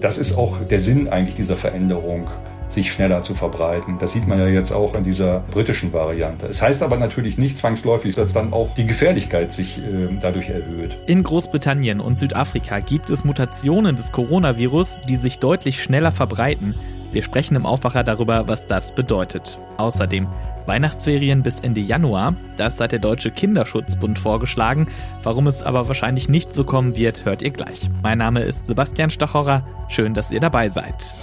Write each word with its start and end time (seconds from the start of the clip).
das 0.00 0.18
ist 0.18 0.36
auch 0.36 0.58
der 0.68 0.80
Sinn 0.80 1.08
eigentlich 1.08 1.34
dieser 1.36 1.56
Veränderung 1.56 2.28
sich 2.68 2.92
schneller 2.92 3.22
zu 3.22 3.34
verbreiten. 3.34 3.96
Das 4.00 4.12
sieht 4.12 4.26
man 4.26 4.38
ja 4.38 4.48
jetzt 4.48 4.72
auch 4.72 4.94
in 4.94 5.04
dieser 5.04 5.40
britischen 5.50 5.92
Variante. 5.92 6.46
Es 6.46 6.62
heißt 6.62 6.82
aber 6.82 6.96
natürlich 6.96 7.38
nicht 7.38 7.58
zwangsläufig, 7.58 8.14
dass 8.14 8.32
dann 8.32 8.52
auch 8.52 8.74
die 8.74 8.86
Gefährlichkeit 8.86 9.52
sich 9.52 9.78
äh, 9.78 10.08
dadurch 10.20 10.50
erhöht. 10.50 10.98
In 11.06 11.22
Großbritannien 11.22 12.00
und 12.00 12.18
Südafrika 12.18 12.80
gibt 12.80 13.10
es 13.10 13.24
Mutationen 13.24 13.96
des 13.96 14.12
Coronavirus, 14.12 15.00
die 15.08 15.16
sich 15.16 15.38
deutlich 15.38 15.82
schneller 15.82 16.12
verbreiten. 16.12 16.74
Wir 17.12 17.22
sprechen 17.22 17.54
im 17.54 17.66
Aufwacher 17.66 18.02
darüber, 18.02 18.48
was 18.48 18.66
das 18.66 18.94
bedeutet. 18.94 19.60
Außerdem 19.76 20.26
Weihnachtsferien 20.66 21.42
bis 21.42 21.60
Ende 21.60 21.80
Januar, 21.80 22.34
das 22.56 22.80
hat 22.80 22.92
der 22.92 22.98
Deutsche 22.98 23.30
Kinderschutzbund 23.30 24.18
vorgeschlagen. 24.18 24.88
Warum 25.22 25.46
es 25.46 25.62
aber 25.62 25.88
wahrscheinlich 25.88 26.28
nicht 26.28 26.54
so 26.54 26.64
kommen 26.64 26.96
wird, 26.96 27.24
hört 27.24 27.42
ihr 27.42 27.50
gleich. 27.50 27.88
Mein 28.02 28.18
Name 28.18 28.40
ist 28.40 28.66
Sebastian 28.66 29.10
Stachorer. 29.10 29.66
Schön, 29.88 30.14
dass 30.14 30.32
ihr 30.32 30.40
dabei 30.40 30.68
seid. 30.68 31.14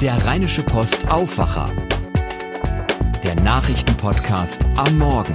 Der 0.00 0.16
Rheinische 0.26 0.62
Post 0.62 1.10
Aufwacher. 1.10 1.70
Der 3.22 3.34
Nachrichtenpodcast 3.36 4.64
am 4.76 4.98
Morgen. 4.98 5.34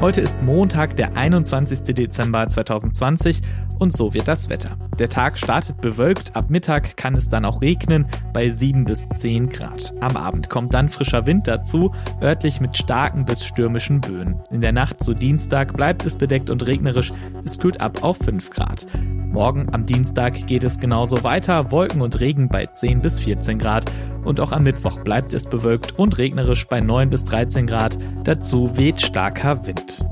Heute 0.00 0.22
ist 0.22 0.40
Montag, 0.42 0.96
der 0.96 1.16
21. 1.16 1.94
Dezember 1.94 2.48
2020 2.48 3.42
und 3.78 3.94
so 3.94 4.14
wird 4.14 4.28
das 4.28 4.48
Wetter. 4.48 4.78
Der 5.00 5.08
Tag 5.08 5.38
startet 5.38 5.80
bewölkt, 5.80 6.36
ab 6.36 6.50
Mittag 6.50 6.98
kann 6.98 7.14
es 7.14 7.30
dann 7.30 7.46
auch 7.46 7.62
regnen 7.62 8.06
bei 8.34 8.50
7 8.50 8.84
bis 8.84 9.08
10 9.08 9.48
Grad. 9.48 9.94
Am 10.00 10.14
Abend 10.14 10.50
kommt 10.50 10.74
dann 10.74 10.90
frischer 10.90 11.24
Wind 11.24 11.48
dazu, 11.48 11.94
örtlich 12.20 12.60
mit 12.60 12.76
starken 12.76 13.24
bis 13.24 13.46
stürmischen 13.46 14.02
Böen. 14.02 14.42
In 14.50 14.60
der 14.60 14.72
Nacht 14.72 15.02
zu 15.02 15.14
Dienstag 15.14 15.74
bleibt 15.74 16.04
es 16.04 16.18
bedeckt 16.18 16.50
und 16.50 16.66
regnerisch, 16.66 17.14
es 17.46 17.58
kühlt 17.58 17.80
ab 17.80 18.04
auf 18.04 18.18
5 18.18 18.50
Grad. 18.50 18.86
Morgen 19.32 19.68
am 19.72 19.86
Dienstag 19.86 20.46
geht 20.46 20.64
es 20.64 20.78
genauso 20.78 21.24
weiter, 21.24 21.70
Wolken 21.70 22.02
und 22.02 22.20
Regen 22.20 22.48
bei 22.48 22.66
10 22.66 23.00
bis 23.00 23.20
14 23.20 23.58
Grad. 23.58 23.90
Und 24.22 24.38
auch 24.38 24.52
am 24.52 24.64
Mittwoch 24.64 25.02
bleibt 25.02 25.32
es 25.32 25.46
bewölkt 25.46 25.98
und 25.98 26.18
regnerisch 26.18 26.66
bei 26.66 26.82
9 26.82 27.08
bis 27.08 27.24
13 27.24 27.66
Grad. 27.66 27.96
Dazu 28.24 28.76
weht 28.76 29.00
starker 29.00 29.66
Wind. 29.66 30.04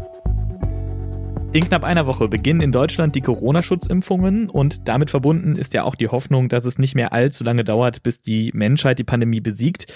In 1.51 1.65
knapp 1.65 1.83
einer 1.83 2.07
Woche 2.07 2.29
beginnen 2.29 2.61
in 2.61 2.73
Deutschland 2.73 3.15
die 3.15 3.23
Corona-Schutzimpfungen 3.23 4.51
und 4.51 4.87
damit 4.87 5.09
verbunden 5.09 5.57
ist 5.57 5.73
ja 5.73 5.85
auch 5.85 5.95
die 5.95 6.09
Hoffnung, 6.09 6.51
dass 6.51 6.67
es 6.67 6.79
nicht 6.79 6.95
mehr 6.95 7.15
allzu 7.15 7.43
lange 7.43 7.65
dauert, 7.65 8.03
bis 8.03 8.21
die 8.21 8.51
Menschheit 8.53 8.99
die 8.99 9.05
Pandemie 9.05 9.41
besiegt. 9.41 9.87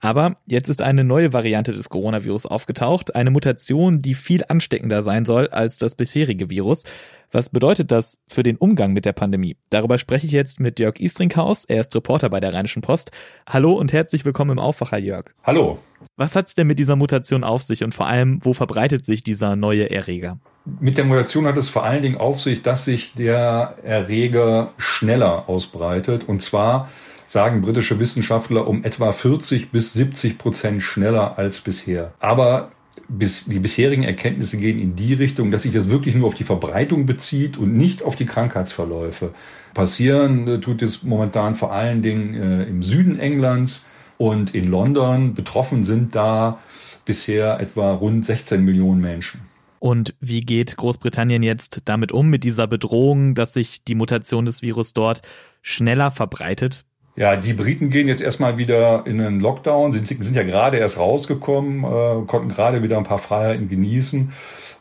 Aber 0.00 0.38
jetzt 0.46 0.70
ist 0.70 0.80
eine 0.80 1.04
neue 1.04 1.34
Variante 1.34 1.72
des 1.72 1.90
Coronavirus 1.90 2.46
aufgetaucht, 2.46 3.14
eine 3.14 3.30
Mutation, 3.30 3.98
die 3.98 4.14
viel 4.14 4.42
ansteckender 4.48 5.02
sein 5.02 5.26
soll 5.26 5.48
als 5.48 5.76
das 5.76 5.96
bisherige 5.96 6.48
Virus. 6.48 6.84
Was 7.30 7.50
bedeutet 7.50 7.92
das 7.92 8.22
für 8.26 8.42
den 8.42 8.56
Umgang 8.56 8.94
mit 8.94 9.04
der 9.04 9.12
Pandemie? 9.12 9.58
Darüber 9.68 9.98
spreche 9.98 10.26
ich 10.26 10.32
jetzt 10.32 10.60
mit 10.60 10.80
Jörg 10.80 10.98
Istringhaus. 10.98 11.66
Er 11.66 11.82
ist 11.82 11.94
Reporter 11.94 12.30
bei 12.30 12.40
der 12.40 12.54
Rheinischen 12.54 12.80
Post. 12.80 13.10
Hallo 13.46 13.74
und 13.74 13.92
herzlich 13.92 14.24
willkommen 14.24 14.52
im 14.52 14.58
Aufwacher, 14.58 14.98
Jörg. 14.98 15.26
Hallo. 15.44 15.78
Was 16.16 16.36
hat 16.36 16.48
es 16.48 16.54
denn 16.54 16.66
mit 16.66 16.78
dieser 16.78 16.96
Mutation 16.96 17.44
auf 17.44 17.62
sich 17.62 17.84
und 17.84 17.94
vor 17.94 18.06
allem, 18.06 18.38
wo 18.42 18.54
verbreitet 18.54 19.04
sich 19.04 19.22
dieser 19.22 19.56
neue 19.56 19.90
Erreger? 19.90 20.40
Mit 20.64 20.96
der 20.96 21.04
Mutation 21.04 21.46
hat 21.46 21.56
es 21.56 21.68
vor 21.68 21.84
allen 21.84 22.02
Dingen 22.02 22.18
auf 22.18 22.40
sich, 22.40 22.62
dass 22.62 22.84
sich 22.84 23.14
der 23.14 23.76
Erreger 23.82 24.72
schneller 24.78 25.48
ausbreitet. 25.48 26.28
Und 26.28 26.40
zwar 26.40 26.88
sagen 27.26 27.62
britische 27.62 27.98
Wissenschaftler 27.98 28.68
um 28.68 28.84
etwa 28.84 29.12
40 29.12 29.70
bis 29.70 29.92
70 29.94 30.38
Prozent 30.38 30.82
schneller 30.82 31.36
als 31.36 31.60
bisher. 31.60 32.12
Aber 32.20 32.70
bis, 33.08 33.46
die 33.46 33.58
bisherigen 33.58 34.04
Erkenntnisse 34.04 34.56
gehen 34.56 34.78
in 34.78 34.94
die 34.94 35.14
Richtung, 35.14 35.50
dass 35.50 35.62
sich 35.62 35.72
das 35.72 35.90
wirklich 35.90 36.14
nur 36.14 36.28
auf 36.28 36.34
die 36.34 36.44
Verbreitung 36.44 37.06
bezieht 37.06 37.56
und 37.56 37.76
nicht 37.76 38.02
auf 38.02 38.16
die 38.16 38.26
Krankheitsverläufe. 38.26 39.30
Passieren 39.74 40.46
äh, 40.46 40.60
tut 40.60 40.82
es 40.82 41.02
momentan 41.02 41.54
vor 41.54 41.72
allen 41.72 42.02
Dingen 42.02 42.34
äh, 42.34 42.64
im 42.64 42.82
Süden 42.82 43.18
Englands 43.18 43.82
und 44.18 44.54
in 44.54 44.70
London. 44.70 45.34
Betroffen 45.34 45.84
sind 45.84 46.14
da 46.14 46.58
bisher 47.04 47.58
etwa 47.60 47.92
rund 47.92 48.24
16 48.24 48.64
Millionen 48.64 49.00
Menschen. 49.00 49.51
Und 49.82 50.14
wie 50.20 50.42
geht 50.42 50.76
Großbritannien 50.76 51.42
jetzt 51.42 51.80
damit 51.86 52.12
um, 52.12 52.30
mit 52.30 52.44
dieser 52.44 52.68
Bedrohung, 52.68 53.34
dass 53.34 53.52
sich 53.52 53.82
die 53.82 53.96
Mutation 53.96 54.44
des 54.44 54.62
Virus 54.62 54.92
dort 54.92 55.22
schneller 55.60 56.12
verbreitet? 56.12 56.84
Ja, 57.16 57.34
die 57.34 57.52
Briten 57.52 57.90
gehen 57.90 58.06
jetzt 58.06 58.22
erstmal 58.22 58.58
wieder 58.58 59.02
in 59.06 59.20
einen 59.20 59.40
Lockdown, 59.40 59.90
sind, 59.90 60.06
sind 60.06 60.36
ja 60.36 60.44
gerade 60.44 60.76
erst 60.76 60.98
rausgekommen, 60.98 61.82
äh, 61.82 62.24
konnten 62.28 62.48
gerade 62.48 62.84
wieder 62.84 62.96
ein 62.96 63.02
paar 63.02 63.18
Freiheiten 63.18 63.68
genießen. 63.68 64.32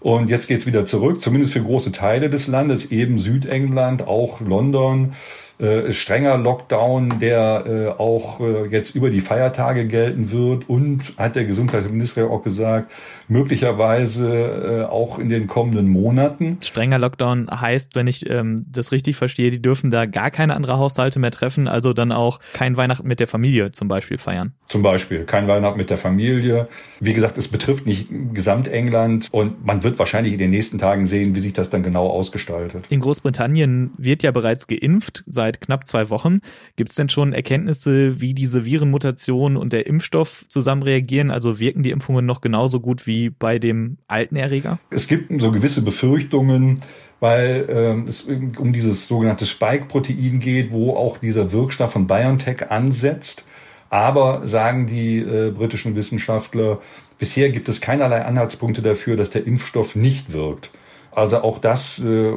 Und 0.02 0.30
jetzt 0.30 0.48
geht's 0.48 0.66
wieder 0.66 0.86
zurück, 0.86 1.22
zumindest 1.22 1.54
für 1.54 1.62
große 1.62 1.92
Teile 1.92 2.30
des 2.30 2.48
Landes, 2.48 2.92
eben 2.92 3.20
Südengland, 3.20 4.08
auch 4.08 4.42
London 4.42 5.14
äh, 5.62 5.92
strenger 5.92 6.40
Lockdown, 6.40 7.20
der 7.20 7.64
äh, 7.68 8.02
auch 8.02 8.40
äh, 8.40 8.66
jetzt 8.66 8.96
über 8.96 9.12
die 9.12 9.22
Feiertage 9.22 9.86
gelten 9.86 10.32
wird 10.32 10.68
und 10.68 11.14
hat 11.18 11.36
der 11.36 11.46
Gesundheitsminister 11.46 12.32
auch 12.32 12.44
gesagt, 12.44 12.92
möglicherweise 13.28 14.88
äh, 14.90 14.92
auch 14.92 15.20
in 15.20 15.30
den 15.30 15.46
kommenden 15.46 15.88
Monaten. 15.88 16.58
Strenger 16.62 16.98
Lockdown 16.98 17.48
heißt, 17.50 17.96
wenn 17.96 18.08
ich 18.08 18.28
ähm, 18.28 18.66
das 18.68 18.92
richtig 18.92 19.16
verstehe, 19.16 19.52
die 19.52 19.62
dürfen 19.62 19.92
da 19.92 20.08
gar 20.08 20.32
keine 20.32 20.56
andere 20.56 20.80
Haushalte 20.80 21.20
mehr 21.20 21.32
treffen, 21.32 21.68
also 21.68 21.94
dann 21.94 22.12
auch 22.12 22.40
kein 22.54 22.76
Weihnachten 22.76 23.08
mit 23.08 23.20
der 23.20 23.28
Familie 23.28 23.72
zum 23.72 23.88
Beispiel 23.88 24.18
feiern. 24.18 24.54
Zum 24.68 24.82
Beispiel 24.82 25.26
kein 25.26 25.48
Weihnachten 25.48 25.78
mit 25.78 25.92
der 25.92 25.98
Familie. 25.98 26.68
Wie 27.00 27.14
gesagt, 27.14 27.38
es 27.38 27.48
betrifft 27.48 27.86
nicht 27.86 28.08
Gesamtengland 28.34 29.28
und 29.32 29.64
man 29.64 29.84
wird 29.84 29.91
wahrscheinlich 30.00 30.34
in 30.34 30.40
den 30.40 30.50
nächsten 30.50 30.80
Tagen 30.80 31.06
sehen, 31.06 31.36
wie 31.36 31.40
sich 31.40 31.54
das 31.54 31.70
dann 31.70 31.84
genau 31.84 32.08
ausgestaltet. 32.08 32.86
In 32.90 33.00
Großbritannien 33.00 33.92
wird 33.98 34.24
ja 34.24 34.32
bereits 34.32 34.68
geimpft 34.68 35.24
seit 35.28 35.52
seit 35.52 35.62
knapp 35.62 35.88
zwei 35.88 36.10
Wochen. 36.10 36.40
Gibt 36.76 36.92
es 36.92 36.96
denn 36.96 37.10
schon 37.10 37.34
Erkenntnisse, 37.34 38.22
wie 38.22 38.34
diese 38.34 38.64
Virenmutation 38.64 39.58
und 39.58 39.74
der 39.74 39.88
Impfstoff 39.88 40.46
zusammen 40.48 40.84
reagieren? 40.84 41.32
Also 41.32 41.60
wirken 41.60 41.84
die 41.84 41.92
Impfungen 41.92 42.26
noch 42.26 42.42
genauso 42.42 42.80
gut 42.80 43.08
wie 43.08 43.30
bei 43.30 43.60
dem 43.60 43.98
alten 44.08 44.36
Erreger? 44.36 44.80
Es 44.92 45.08
gibt 45.08 45.42
so 45.42 45.52
gewisse 45.52 45.82
Befürchtungen, 45.82 46.82
weil 47.20 47.66
ähm, 47.70 48.06
es 48.08 48.24
um 48.24 48.72
dieses 48.72 49.08
sogenannte 49.08 49.46
Spike-Protein 49.46 50.40
geht, 50.40 50.72
wo 50.72 50.96
auch 50.96 51.18
dieser 51.18 51.52
Wirkstoff 51.52 51.92
von 51.92 52.08
BioNTech 52.08 52.70
ansetzt. 52.70 53.44
Aber 53.92 54.48
sagen 54.48 54.88
die 54.88 55.20
äh, 55.20 55.52
britischen 55.52 55.98
Wissenschaftler, 55.98 56.80
bisher 57.20 57.50
gibt 57.50 57.68
es 57.68 57.82
keinerlei 57.82 58.24
Anhaltspunkte 58.24 58.82
dafür, 58.82 59.18
dass 59.18 59.32
der 59.32 59.46
Impfstoff 59.46 59.98
nicht 59.98 60.32
wirkt. 60.32 60.72
Also 61.12 61.42
auch 61.42 61.60
das 61.60 62.00
äh, 62.00 62.32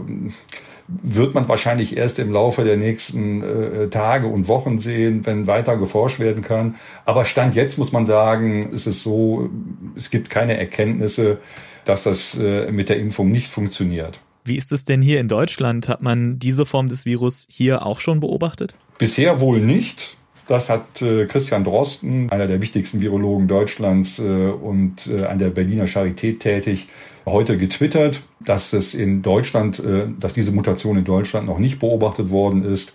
wird 0.88 1.34
man 1.34 1.48
wahrscheinlich 1.48 1.97
erst 1.97 2.19
im 2.19 2.32
Laufe 2.32 2.65
der 2.65 2.76
nächsten 2.76 3.42
äh, 3.42 3.88
Tage 3.88 4.26
und 4.26 4.48
Wochen 4.48 4.81
sehen, 4.81 5.25
wenn 5.26 5.47
weiter 5.47 5.76
geforscht 5.76 6.19
werden 6.19 6.42
kann. 6.42 6.75
Aber 7.04 7.25
Stand 7.25 7.54
jetzt 7.54 7.78
muss 7.78 7.92
man 7.92 8.04
sagen, 8.04 8.71
ist 8.72 8.88
es 8.88 9.04
so, 9.04 9.48
es 9.94 10.10
gibt 10.10 10.31
keine 10.31 10.59
Erkenntnisse, 10.59 11.38
dass 11.84 12.03
das 12.03 12.36
äh, 12.36 12.72
mit 12.72 12.88
der 12.88 12.98
Impfung 12.98 13.31
nicht 13.31 13.53
funktioniert. 13.53 14.19
Wie 14.44 14.56
ist 14.56 14.72
es 14.72 14.84
denn 14.84 15.03
hier 15.03 15.21
in 15.21 15.28
Deutschland? 15.28 15.88
Hat 15.88 16.03
man 16.03 16.41
diese 16.41 16.66
Form 16.66 16.88
des 16.88 17.06
Virus 17.06 17.47
hier 17.48 17.86
auch 17.86 18.00
schon 18.00 18.19
beobachtet? 18.19 18.76
Bisher 18.98 19.38
wohl 19.38 19.60
nicht. 19.60 20.16
Das 20.47 20.69
hat 20.69 21.00
äh, 21.00 21.27
Christian 21.27 21.65
Drosten, 21.65 22.31
einer 22.31 22.47
der 22.47 22.60
wichtigsten 22.60 23.00
Virologen 23.00 23.49
Deutschlands 23.49 24.19
äh, 24.19 24.22
und 24.22 25.06
äh, 25.06 25.25
an 25.25 25.38
der 25.38 25.49
Berliner 25.49 25.87
Charité 25.87 26.38
tätig, 26.38 26.88
heute 27.25 27.56
getwittert, 27.56 28.22
dass 28.41 28.75
es 28.75 28.93
in 28.93 29.22
Deutschland, 29.22 29.78
äh, 29.78 30.06
dass 30.21 30.34
diese 30.34 30.53
Mutation 30.53 30.99
in 30.99 31.04
Deutschland 31.04 31.47
noch 31.47 31.59
nicht 31.59 31.78
beobachtet 31.78 32.31
worden 32.31 32.65
ist. 32.65 32.93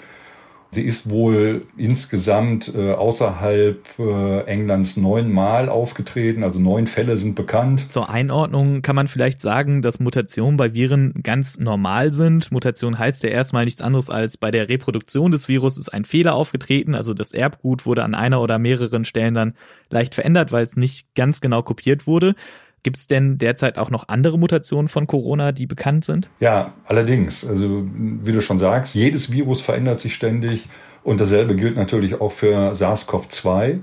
Sie 0.72 0.84
ist 0.84 1.10
wohl 1.10 1.66
insgesamt 1.78 2.72
äh, 2.76 2.94
außerhalb 2.94 3.88
äh, 3.98 4.42
Englands 4.44 4.98
neunmal 4.98 5.68
aufgetreten, 5.68 6.44
also 6.44 6.60
neun 6.60 6.86
Fälle 6.86 7.18
sind 7.18 7.34
bekannt. 7.34 7.92
Zur 7.92 8.10
Einordnung 8.10 8.84
kann 8.84 8.96
man 8.96 9.08
vielleicht 9.08 9.42
sagen, 9.42 9.82
dass 9.82 10.00
Mutationen 10.00 10.58
bei 10.58 10.76
Viren 10.76 11.14
ganz 11.24 11.58
normal 11.58 12.12
sind. 12.12 12.52
Mutation 12.52 13.00
heißt 13.00 13.24
ja 13.24 13.30
erstmal 13.30 13.66
nichts 13.66 13.82
anderes 13.82 14.12
als 14.12 14.38
bei 14.38 14.52
der 14.52 14.70
Reproduktion 14.70 15.32
des 15.32 15.48
Virus 15.48 15.80
ist 15.80 15.90
ein 15.90 16.06
Fehler 16.06 16.36
aufgetreten, 16.36 16.94
also 16.94 17.16
das 17.16 17.32
Erbgut 17.32 17.88
wurde 17.88 18.04
an 18.04 18.14
einer 18.14 18.40
oder 18.40 18.60
mehreren 18.60 19.06
Stellen 19.06 19.34
dann 19.34 19.56
leicht 19.90 20.14
verändert, 20.14 20.52
weil 20.52 20.66
es 20.66 20.78
nicht 20.78 21.16
ganz 21.16 21.42
genau 21.42 21.64
kopiert 21.64 22.06
wurde. 22.06 22.36
Gibt 22.84 22.98
es 22.98 23.08
denn 23.08 23.38
derzeit 23.38 23.78
auch 23.78 23.90
noch 23.90 24.08
andere 24.08 24.40
Mutationen 24.40 24.88
von 24.88 25.08
Corona, 25.08 25.52
die 25.52 25.68
bekannt 25.68 26.06
sind? 26.06 26.30
Ja, 26.40 26.74
allerdings. 26.86 27.46
Also 27.46 27.84
wie 27.94 28.32
du 28.32 28.42
schon 28.42 28.60
sagst, 28.60 28.96
jedes 28.96 29.32
Virus 29.32 29.62
verändert 29.62 30.00
sich 30.00 30.14
ständig 30.14 30.70
und 31.04 31.20
dasselbe 31.20 31.56
gilt 31.56 31.76
natürlich 31.76 32.22
auch 32.22 32.32
für 32.32 32.74
SARS-CoV-2. 32.74 33.80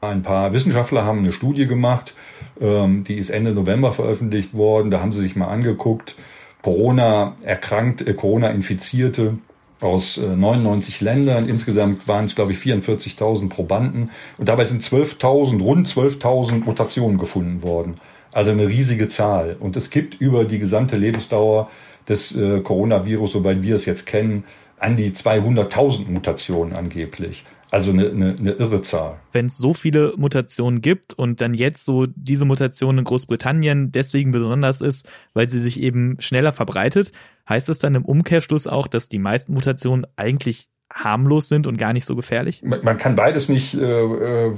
Ein 0.00 0.22
paar 0.22 0.52
Wissenschaftler 0.52 1.04
haben 1.04 1.18
eine 1.18 1.32
Studie 1.32 1.66
gemacht, 1.66 2.14
ähm, 2.60 3.04
die 3.04 3.18
ist 3.18 3.30
Ende 3.30 3.52
November 3.52 3.92
veröffentlicht 3.92 4.54
worden. 4.54 4.90
Da 4.90 5.00
haben 5.00 5.12
sie 5.12 5.20
sich 5.20 5.36
mal 5.36 5.48
angeguckt, 5.48 6.16
Corona 6.62 7.36
erkrankt, 7.42 8.06
äh, 8.06 8.14
Corona 8.14 8.48
infizierte 8.48 9.38
aus 9.80 10.18
99 10.18 11.00
äh, 11.00 11.04
Ländern. 11.04 11.48
Insgesamt 11.48 12.06
waren 12.06 12.26
es, 12.26 12.34
glaube 12.34 12.52
ich, 12.52 12.58
44.000 12.58 13.48
Probanden. 13.48 14.10
Und 14.38 14.48
dabei 14.48 14.64
sind 14.64 14.82
12.000, 14.82 15.60
rund 15.60 15.86
12.000 15.86 16.64
Mutationen 16.64 17.18
gefunden 17.18 17.62
worden. 17.62 17.94
Also 18.32 18.50
eine 18.50 18.68
riesige 18.68 19.08
Zahl. 19.08 19.56
Und 19.58 19.76
es 19.76 19.90
gibt 19.90 20.20
über 20.20 20.44
die 20.44 20.58
gesamte 20.58 20.96
Lebensdauer 20.96 21.70
des 22.08 22.34
äh, 22.36 22.60
Coronavirus, 22.60 23.32
soweit 23.32 23.62
wir 23.62 23.74
es 23.74 23.86
jetzt 23.86 24.06
kennen, 24.06 24.44
an 24.78 24.96
die 24.96 25.10
200.000 25.10 26.08
Mutationen 26.08 26.74
angeblich. 26.74 27.44
Also 27.70 27.92
eine, 27.92 28.10
eine, 28.10 28.36
eine 28.36 28.50
irre 28.52 28.82
Zahl. 28.82 29.20
Wenn 29.30 29.46
es 29.46 29.56
so 29.56 29.74
viele 29.74 30.14
Mutationen 30.16 30.80
gibt 30.80 31.14
und 31.14 31.40
dann 31.40 31.54
jetzt 31.54 31.84
so 31.84 32.06
diese 32.06 32.44
Mutation 32.44 32.98
in 32.98 33.04
Großbritannien 33.04 33.92
deswegen 33.92 34.32
besonders 34.32 34.80
ist, 34.80 35.08
weil 35.34 35.48
sie 35.48 35.60
sich 35.60 35.80
eben 35.80 36.16
schneller 36.20 36.50
verbreitet, 36.50 37.12
heißt 37.48 37.68
es 37.68 37.78
dann 37.78 37.94
im 37.94 38.04
Umkehrschluss 38.04 38.66
auch, 38.66 38.88
dass 38.88 39.08
die 39.08 39.20
meisten 39.20 39.52
Mutationen 39.52 40.04
eigentlich 40.16 40.68
harmlos 40.92 41.48
sind 41.48 41.66
und 41.66 41.78
gar 41.78 41.92
nicht 41.92 42.04
so 42.04 42.16
gefährlich? 42.16 42.62
Man 42.62 42.96
kann 42.96 43.14
beides 43.14 43.48
nicht 43.48 43.74
äh, 43.74 43.78
äh, 43.78 44.52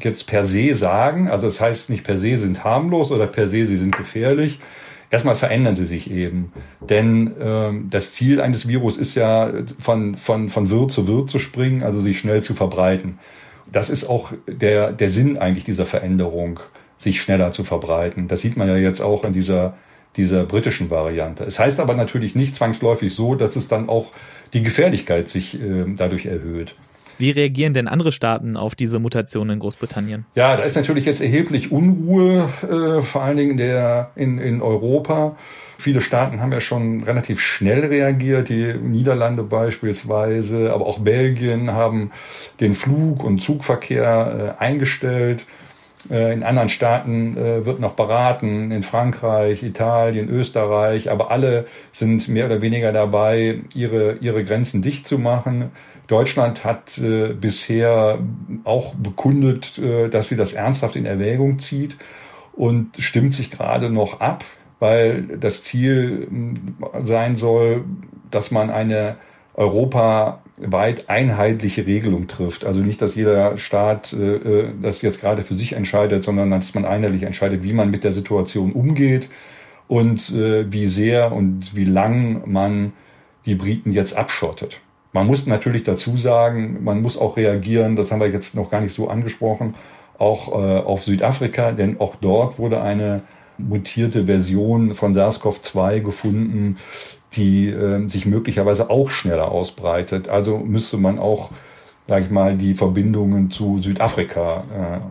jetzt 0.00 0.26
per 0.26 0.44
se 0.44 0.74
sagen. 0.74 1.28
Also 1.28 1.46
es 1.46 1.54
das 1.54 1.60
heißt 1.62 1.90
nicht 1.90 2.04
per 2.04 2.18
se 2.18 2.36
sind 2.36 2.64
harmlos 2.64 3.10
oder 3.10 3.26
per 3.26 3.48
se 3.48 3.66
sie 3.66 3.76
sind 3.76 3.96
gefährlich. 3.96 4.60
Erstmal 5.10 5.36
verändern 5.36 5.76
sie 5.76 5.84
sich 5.84 6.10
eben. 6.10 6.52
Denn 6.80 7.32
ähm, 7.38 7.88
das 7.90 8.14
Ziel 8.14 8.40
eines 8.40 8.66
Virus 8.66 8.96
ist 8.96 9.14
ja, 9.14 9.50
von, 9.78 10.16
von, 10.16 10.48
von 10.48 10.70
Wirt 10.70 10.90
zu 10.90 11.06
Wirt 11.06 11.28
zu 11.28 11.38
springen, 11.38 11.82
also 11.82 12.00
sich 12.00 12.18
schnell 12.18 12.42
zu 12.42 12.54
verbreiten. 12.54 13.18
Das 13.70 13.90
ist 13.90 14.08
auch 14.08 14.32
der, 14.46 14.92
der 14.92 15.10
Sinn 15.10 15.36
eigentlich 15.36 15.64
dieser 15.64 15.84
Veränderung, 15.84 16.60
sich 16.96 17.20
schneller 17.20 17.52
zu 17.52 17.62
verbreiten. 17.62 18.26
Das 18.26 18.40
sieht 18.40 18.56
man 18.56 18.68
ja 18.68 18.76
jetzt 18.76 19.00
auch 19.00 19.24
in 19.24 19.34
dieser, 19.34 19.76
dieser 20.16 20.44
britischen 20.44 20.90
Variante. 20.90 21.44
Es 21.44 21.58
heißt 21.58 21.80
aber 21.80 21.94
natürlich 21.94 22.34
nicht 22.34 22.54
zwangsläufig 22.54 23.14
so, 23.14 23.34
dass 23.34 23.56
es 23.56 23.68
dann 23.68 23.88
auch 23.88 24.12
die 24.52 24.62
Gefährlichkeit 24.62 25.28
sich 25.28 25.60
äh, 25.60 25.84
dadurch 25.96 26.26
erhöht. 26.26 26.74
Wie 27.18 27.30
reagieren 27.30 27.72
denn 27.72 27.86
andere 27.88 28.10
Staaten 28.10 28.56
auf 28.56 28.74
diese 28.74 28.98
Mutation 28.98 29.48
in 29.50 29.60
Großbritannien? 29.60 30.24
Ja, 30.34 30.56
da 30.56 30.64
ist 30.64 30.74
natürlich 30.74 31.04
jetzt 31.04 31.20
erheblich 31.20 31.70
Unruhe, 31.70 32.48
äh, 32.62 33.00
vor 33.00 33.22
allen 33.22 33.36
Dingen 33.36 33.50
in, 33.52 33.56
der, 33.58 34.10
in, 34.16 34.38
in 34.38 34.60
Europa. 34.60 35.36
Viele 35.78 36.00
Staaten 36.00 36.40
haben 36.40 36.52
ja 36.52 36.60
schon 36.60 37.04
relativ 37.04 37.40
schnell 37.40 37.86
reagiert, 37.86 38.48
die 38.48 38.74
Niederlande 38.74 39.42
beispielsweise, 39.44 40.72
aber 40.72 40.86
auch 40.86 40.98
Belgien 40.98 41.72
haben 41.72 42.10
den 42.60 42.74
Flug- 42.74 43.22
und 43.22 43.40
Zugverkehr 43.40 44.56
äh, 44.58 44.62
eingestellt. 44.62 45.44
Äh, 46.10 46.32
in 46.32 46.42
anderen 46.42 46.68
Staaten 46.68 47.36
äh, 47.36 47.64
wird 47.64 47.80
noch 47.80 47.92
beraten, 47.92 48.70
in 48.70 48.82
Frankreich, 48.82 49.62
Italien, 49.62 50.28
Österreich, 50.28 51.10
aber 51.10 51.30
alle 51.30 51.66
sind 51.92 52.28
mehr 52.28 52.46
oder 52.46 52.60
weniger 52.60 52.92
dabei, 52.92 53.60
ihre, 53.74 54.14
ihre 54.20 54.44
Grenzen 54.44 54.82
dicht 54.82 55.06
zu 55.06 55.18
machen. 55.18 55.70
Deutschland 56.08 56.64
hat 56.64 56.98
äh, 56.98 57.32
bisher 57.32 58.18
auch 58.64 58.94
bekundet, 58.94 59.80
dass 60.10 60.28
sie 60.28 60.36
das 60.36 60.52
ernsthaft 60.52 60.96
in 60.96 61.06
Erwägung 61.06 61.58
zieht 61.58 61.96
und 62.52 62.96
stimmt 62.98 63.32
sich 63.32 63.50
gerade 63.50 63.88
noch 63.88 64.20
ab, 64.20 64.44
weil 64.78 65.22
das 65.38 65.62
Ziel 65.62 66.28
sein 67.04 67.36
soll, 67.36 67.84
dass 68.30 68.50
man 68.50 68.70
eine 68.70 69.16
europaweit 69.54 71.08
einheitliche 71.08 71.86
Regelung 71.86 72.26
trifft. 72.26 72.64
Also 72.64 72.80
nicht, 72.80 73.02
dass 73.02 73.14
jeder 73.14 73.58
Staat 73.58 74.12
äh, 74.12 74.36
äh, 74.36 74.68
das 74.80 75.02
jetzt 75.02 75.20
gerade 75.20 75.42
für 75.42 75.54
sich 75.54 75.74
entscheidet, 75.74 76.24
sondern 76.24 76.50
dass 76.50 76.74
man 76.74 76.84
einheitlich 76.84 77.22
entscheidet, 77.24 77.62
wie 77.62 77.72
man 77.72 77.90
mit 77.90 78.04
der 78.04 78.12
Situation 78.12 78.72
umgeht 78.72 79.28
und 79.88 80.30
äh, 80.30 80.70
wie 80.72 80.86
sehr 80.86 81.32
und 81.32 81.76
wie 81.76 81.84
lang 81.84 82.50
man 82.50 82.92
die 83.44 83.54
Briten 83.54 83.92
jetzt 83.92 84.16
abschottet. 84.16 84.80
Man 85.12 85.26
muss 85.26 85.46
natürlich 85.46 85.82
dazu 85.82 86.16
sagen, 86.16 86.82
man 86.82 87.02
muss 87.02 87.18
auch 87.18 87.36
reagieren, 87.36 87.96
das 87.96 88.10
haben 88.10 88.20
wir 88.20 88.28
jetzt 88.28 88.54
noch 88.54 88.70
gar 88.70 88.80
nicht 88.80 88.94
so 88.94 89.08
angesprochen, 89.08 89.74
auch 90.18 90.48
äh, 90.52 90.78
auf 90.78 91.02
Südafrika, 91.02 91.72
denn 91.72 92.00
auch 92.00 92.16
dort 92.16 92.58
wurde 92.58 92.80
eine 92.80 93.22
mutierte 93.58 94.24
Version 94.24 94.94
von 94.94 95.14
SARS-CoV-2 95.14 96.00
gefunden, 96.00 96.78
die 97.36 97.68
äh, 97.68 98.08
sich 98.08 98.26
möglicherweise 98.26 98.90
auch 98.90 99.10
schneller 99.10 99.50
ausbreitet. 99.50 100.28
Also 100.28 100.58
müsste 100.58 100.96
man 100.96 101.18
auch, 101.18 101.50
sage 102.06 102.24
ich 102.24 102.30
mal, 102.30 102.56
die 102.56 102.74
Verbindungen 102.74 103.50
zu 103.50 103.78
Südafrika 103.78 104.64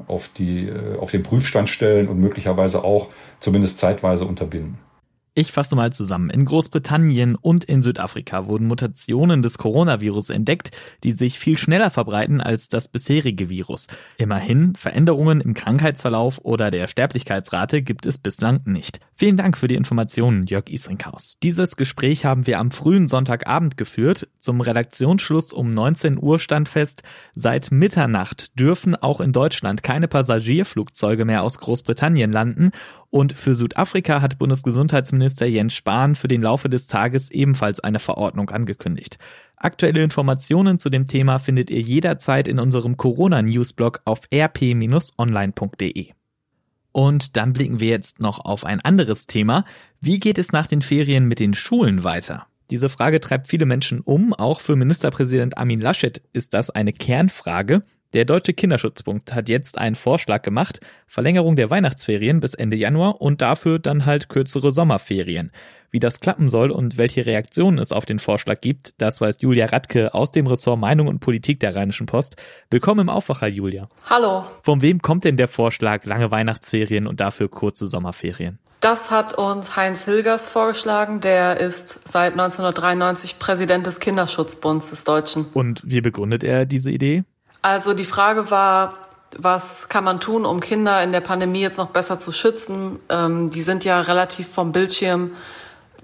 äh, 0.07 0.11
auf, 0.11 0.29
die, 0.37 0.67
äh, 0.67 0.97
auf 0.99 1.11
den 1.11 1.23
Prüfstand 1.23 1.69
stellen 1.69 2.07
und 2.07 2.19
möglicherweise 2.19 2.83
auch 2.83 3.07
zumindest 3.39 3.79
zeitweise 3.79 4.25
unterbinden. 4.25 4.77
Ich 5.33 5.53
fasse 5.53 5.77
mal 5.77 5.93
zusammen. 5.93 6.29
In 6.29 6.43
Großbritannien 6.43 7.35
und 7.35 7.63
in 7.63 7.81
Südafrika 7.81 8.49
wurden 8.49 8.67
Mutationen 8.67 9.41
des 9.41 9.57
Coronavirus 9.57 10.29
entdeckt, 10.29 10.71
die 11.05 11.13
sich 11.13 11.39
viel 11.39 11.57
schneller 11.57 11.89
verbreiten 11.89 12.41
als 12.41 12.67
das 12.67 12.89
bisherige 12.89 13.47
Virus. 13.47 13.87
Immerhin, 14.17 14.75
Veränderungen 14.75 15.39
im 15.39 15.53
Krankheitsverlauf 15.53 16.41
oder 16.43 16.69
der 16.69 16.87
Sterblichkeitsrate 16.87 17.81
gibt 17.81 18.05
es 18.05 18.17
bislang 18.17 18.59
nicht. 18.65 18.99
Vielen 19.13 19.37
Dank 19.37 19.57
für 19.57 19.69
die 19.69 19.75
Informationen, 19.75 20.47
Jörg 20.47 20.67
Isringhaus. 20.67 21.37
Dieses 21.41 21.77
Gespräch 21.77 22.25
haben 22.25 22.45
wir 22.45 22.59
am 22.59 22.69
frühen 22.69 23.07
Sonntagabend 23.07 23.77
geführt. 23.77 24.27
Zum 24.37 24.59
Redaktionsschluss 24.59 25.53
um 25.53 25.69
19 25.69 26.21
Uhr 26.21 26.39
stand 26.39 26.67
fest, 26.67 27.03
seit 27.33 27.71
Mitternacht 27.71 28.59
dürfen 28.59 28.97
auch 28.97 29.21
in 29.21 29.31
Deutschland 29.31 29.81
keine 29.81 30.09
Passagierflugzeuge 30.09 31.23
mehr 31.23 31.43
aus 31.43 31.59
Großbritannien 31.59 32.33
landen 32.33 32.71
und 33.11 33.33
für 33.33 33.53
Südafrika 33.55 34.21
hat 34.21 34.39
Bundesgesundheitsminister 34.39 35.45
Jens 35.45 35.75
Spahn 35.75 36.15
für 36.15 36.29
den 36.29 36.41
Laufe 36.41 36.69
des 36.69 36.87
Tages 36.87 37.29
ebenfalls 37.29 37.81
eine 37.81 37.99
Verordnung 37.99 38.49
angekündigt. 38.49 39.19
Aktuelle 39.57 40.01
Informationen 40.01 40.79
zu 40.79 40.89
dem 40.89 41.05
Thema 41.05 41.37
findet 41.37 41.69
ihr 41.69 41.81
jederzeit 41.81 42.47
in 42.47 42.57
unserem 42.57 42.97
Corona-Newsblog 42.97 44.01
auf 44.05 44.21
rp-online.de. 44.33 46.07
Und 46.93 47.37
dann 47.37 47.53
blicken 47.53 47.79
wir 47.79 47.89
jetzt 47.89 48.21
noch 48.21 48.43
auf 48.43 48.65
ein 48.65 48.81
anderes 48.81 49.27
Thema. 49.27 49.65
Wie 49.99 50.19
geht 50.19 50.37
es 50.37 50.51
nach 50.51 50.67
den 50.67 50.81
Ferien 50.81 51.27
mit 51.27 51.39
den 51.39 51.53
Schulen 51.53 52.03
weiter? 52.03 52.47
Diese 52.71 52.89
Frage 52.89 53.19
treibt 53.19 53.47
viele 53.47 53.65
Menschen 53.65 53.99
um. 53.99 54.33
Auch 54.33 54.61
für 54.61 54.77
Ministerpräsident 54.77 55.57
Armin 55.57 55.81
Laschet 55.81 56.21
ist 56.31 56.53
das 56.53 56.69
eine 56.69 56.93
Kernfrage. 56.93 57.83
Der 58.13 58.25
Deutsche 58.25 58.53
Kinderschutzpunkt 58.53 59.33
hat 59.33 59.47
jetzt 59.47 59.77
einen 59.77 59.95
Vorschlag 59.95 60.41
gemacht, 60.41 60.81
Verlängerung 61.07 61.55
der 61.55 61.69
Weihnachtsferien 61.69 62.41
bis 62.41 62.53
Ende 62.53 62.75
Januar 62.75 63.21
und 63.21 63.41
dafür 63.41 63.79
dann 63.79 64.05
halt 64.05 64.27
kürzere 64.27 64.73
Sommerferien. 64.73 65.53
Wie 65.91 65.99
das 65.99 66.19
klappen 66.19 66.49
soll 66.49 66.71
und 66.71 66.97
welche 66.97 67.25
Reaktionen 67.25 67.77
es 67.77 67.93
auf 67.93 68.05
den 68.05 68.19
Vorschlag 68.19 68.59
gibt, 68.59 69.01
das 69.01 69.21
weiß 69.21 69.37
Julia 69.39 69.67
Radke 69.67 70.13
aus 70.13 70.31
dem 70.31 70.45
Ressort 70.45 70.77
Meinung 70.77 71.07
und 71.07 71.21
Politik 71.21 71.61
der 71.61 71.73
Rheinischen 71.73 72.05
Post. 72.05 72.35
Willkommen 72.69 72.99
im 72.99 73.09
Aufwacher, 73.09 73.47
Julia. 73.47 73.87
Hallo. 74.09 74.43
Von 74.61 74.81
wem 74.81 75.01
kommt 75.01 75.23
denn 75.23 75.37
der 75.37 75.47
Vorschlag 75.47 76.05
lange 76.05 76.31
Weihnachtsferien 76.31 77.07
und 77.07 77.21
dafür 77.21 77.49
kurze 77.49 77.87
Sommerferien? 77.87 78.59
Das 78.81 79.09
hat 79.09 79.37
uns 79.37 79.77
Heinz 79.77 80.03
Hilgers 80.03 80.49
vorgeschlagen. 80.49 81.21
Der 81.21 81.61
ist 81.61 82.09
seit 82.09 82.33
1993 82.33 83.39
Präsident 83.39 83.85
des 83.85 84.01
Kinderschutzbunds 84.01 84.89
des 84.89 85.05
Deutschen. 85.05 85.45
Und 85.53 85.81
wie 85.85 86.01
begründet 86.01 86.43
er 86.43 86.65
diese 86.65 86.91
Idee? 86.91 87.23
Also 87.61 87.93
die 87.93 88.05
Frage 88.05 88.49
war, 88.49 88.95
was 89.37 89.87
kann 89.87 90.03
man 90.03 90.19
tun, 90.19 90.45
um 90.45 90.59
Kinder 90.59 91.01
in 91.03 91.11
der 91.11 91.21
Pandemie 91.21 91.61
jetzt 91.61 91.77
noch 91.77 91.91
besser 91.91 92.19
zu 92.19 92.31
schützen? 92.31 92.99
Ähm, 93.09 93.49
die 93.49 93.61
sind 93.61 93.85
ja 93.85 94.01
relativ 94.01 94.49
vom 94.49 94.71
Bildschirm 94.71 95.31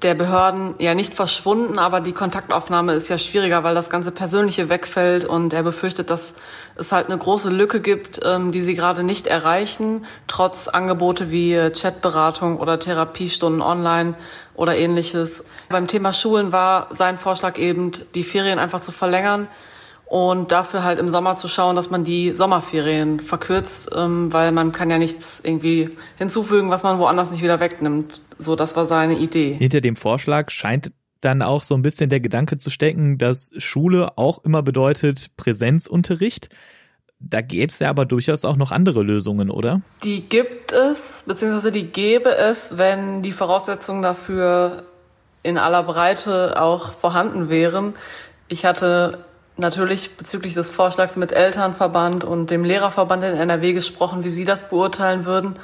der 0.04 0.14
Behörden 0.14 0.76
ja 0.78 0.94
nicht 0.94 1.16
verschwunden, 1.16 1.80
aber 1.80 2.02
die 2.02 2.14
Kontaktaufnahme 2.14 2.94
ist 2.94 3.10
ja 3.10 3.18
schwieriger, 3.18 3.64
weil 3.64 3.74
das 3.74 3.90
ganze 3.90 4.12
Persönliche 4.12 4.70
wegfällt 4.70 5.26
und 5.26 5.54
er 5.54 5.64
befürchtet, 5.64 6.12
dass 6.12 6.36
es 6.76 6.92
halt 6.92 7.08
eine 7.08 7.18
große 7.18 7.50
Lücke 7.50 7.82
gibt, 7.82 8.20
ähm, 8.24 8.52
die 8.52 8.62
sie 8.62 8.76
gerade 8.76 9.02
nicht 9.02 9.26
erreichen, 9.26 10.06
trotz 10.28 10.68
Angebote 10.68 11.32
wie 11.32 11.72
Chatberatung 11.72 12.60
oder 12.60 12.78
Therapiestunden 12.78 13.64
online 13.64 14.14
oder 14.54 14.78
ähnliches. 14.78 15.46
Beim 15.70 15.88
Thema 15.88 16.14
Schulen 16.14 16.52
war 16.52 16.90
sein 16.92 17.18
Vorschlag 17.18 17.58
eben, 17.58 17.92
die 18.14 18.24
Ferien 18.24 18.60
einfach 18.60 18.82
zu 18.82 18.92
verlängern 18.92 19.48
und 20.08 20.54
dafür 20.54 20.84
halt 20.84 21.00
im 21.00 21.10
Sommer 21.10 21.36
zu 21.36 21.48
schauen, 21.48 21.76
dass 21.76 21.90
man 21.90 22.06
die 22.06 22.32
Sommerferien 22.32 23.20
verkürzt, 23.20 23.92
ähm, 23.96 24.32
weil 24.32 24.54
man 24.54 24.72
kann 24.72 24.90
ja 24.90 24.98
nichts 24.98 25.42
irgendwie 25.44 25.90
hinzufügen, 26.18 26.70
was 26.70 26.84
man 26.84 26.98
woanders 26.98 27.30
nicht 27.30 27.44
wieder 27.44 27.60
wegnimmt. 27.60 28.22
So, 28.38 28.56
das 28.56 28.76
war 28.78 28.86
seine 28.86 29.18
Idee. 29.18 29.54
Hinter 29.54 29.82
dem 29.82 29.98
Vorschlag 29.98 30.50
scheint 30.50 30.92
dann 31.20 31.42
auch 31.42 31.64
so 31.64 31.76
ein 31.76 31.82
bisschen 31.82 32.10
der 32.10 32.22
Gedanke 32.22 32.58
zu 32.58 32.70
stecken, 32.70 33.18
dass 33.18 33.52
Schule 33.58 34.18
auch 34.18 34.44
immer 34.46 34.64
bedeutet 34.64 35.36
Präsenzunterricht. 35.36 36.50
Da 37.20 37.42
gäbe 37.42 37.72
es 37.72 37.80
ja 37.80 37.90
aber 37.90 38.06
durchaus 38.06 38.46
auch 38.46 38.56
noch 38.56 38.72
andere 38.72 39.04
Lösungen, 39.04 39.50
oder? 39.50 39.82
Die 40.04 40.22
gibt 40.22 40.72
es, 40.72 41.24
beziehungsweise 41.28 41.72
die 41.72 41.88
gäbe 41.88 42.34
es, 42.34 42.78
wenn 42.78 43.24
die 43.24 43.32
Voraussetzungen 43.32 44.04
dafür 44.04 44.84
in 45.44 45.58
aller 45.58 45.84
Breite 45.84 46.62
auch 46.62 46.94
vorhanden 46.94 47.50
wären. 47.50 47.96
Ich 48.48 48.66
hatte 48.66 49.26
natürlich 49.58 50.18
bezüglich 50.18 50.54
des 50.54 50.70
Vorschlags 50.70 51.16
mit 51.16 51.32
Elternverband 51.32 52.24
und 52.24 52.52
dem 52.52 52.64
Lehrerverband 52.64 53.24
in 53.24 53.34
NRW 53.34 53.74
gesprochen, 53.74 54.24
wie 54.24 54.30
sie 54.30 54.46
das 54.46 54.70
beurteilen 54.70 55.26
würden. 55.26 55.56